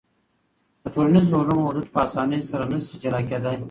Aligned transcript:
د 0.81 0.83
ټولنیزو 0.93 1.39
علومو 1.39 1.69
حدود 1.69 1.87
په 1.93 1.99
اسانۍ 2.07 2.41
سره 2.49 2.63
نسي 2.71 2.95
جلا 3.03 3.19
کېدای. 3.29 3.57